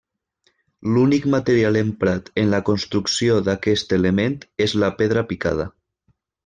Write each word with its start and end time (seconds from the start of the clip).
L'únic 0.95 1.27
material 1.33 1.77
emprat 1.83 2.33
en 2.45 2.49
la 2.55 2.63
construcció 2.71 3.39
d'aquest 3.51 3.97
element 4.01 4.43
és 4.69 4.79
la 4.85 4.95
pedra 5.03 5.29
picada. 5.33 5.71